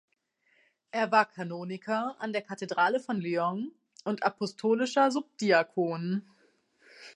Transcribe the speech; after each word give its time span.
Er 0.89 1.11
war 1.11 1.29
Kanoniker 1.29 2.15
an 2.17 2.33
der 2.33 2.41
Kathedrale 2.41 2.99
von 2.99 3.21
Lyon 3.21 3.71
und 4.03 4.23
Apostolischer 4.23 5.11
Subdiakon. 5.11 6.23